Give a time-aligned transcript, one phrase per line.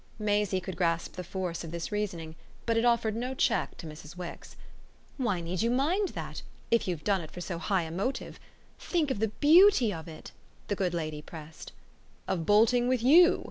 [0.17, 4.17] Maisie could grasp the force of this reasoning, but it offered no check to Mrs.
[4.17, 4.55] Wix.
[5.17, 8.39] "Why need you mind that if you've done it for so high a motive?
[8.79, 10.31] Think of the beauty of it,"
[10.69, 11.71] the good lady pressed.
[12.27, 13.39] "Of bolting with YOU?"